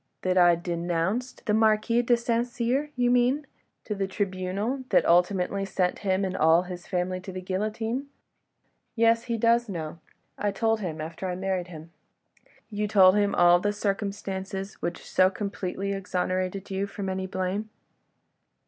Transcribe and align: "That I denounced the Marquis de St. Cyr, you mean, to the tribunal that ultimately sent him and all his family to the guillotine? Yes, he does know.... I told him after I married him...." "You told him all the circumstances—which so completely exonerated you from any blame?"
"That 0.23 0.35
I 0.35 0.55
denounced 0.55 1.45
the 1.45 1.53
Marquis 1.53 2.01
de 2.01 2.17
St. 2.17 2.47
Cyr, 2.47 2.89
you 2.95 3.11
mean, 3.11 3.45
to 3.83 3.93
the 3.93 4.07
tribunal 4.07 4.83
that 4.89 5.05
ultimately 5.05 5.63
sent 5.63 5.99
him 5.99 6.25
and 6.25 6.35
all 6.35 6.63
his 6.63 6.87
family 6.87 7.19
to 7.19 7.31
the 7.31 7.39
guillotine? 7.39 8.07
Yes, 8.95 9.25
he 9.25 9.37
does 9.37 9.69
know.... 9.69 9.99
I 10.39 10.49
told 10.49 10.79
him 10.79 11.01
after 11.01 11.27
I 11.27 11.35
married 11.35 11.67
him...." 11.67 11.91
"You 12.71 12.87
told 12.87 13.13
him 13.15 13.35
all 13.35 13.59
the 13.59 13.71
circumstances—which 13.71 15.07
so 15.07 15.29
completely 15.29 15.93
exonerated 15.93 16.71
you 16.71 16.87
from 16.87 17.07
any 17.07 17.27
blame?" 17.27 17.69